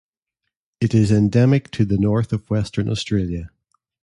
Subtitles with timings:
[0.79, 3.51] It is endemic to the north of Western Australia.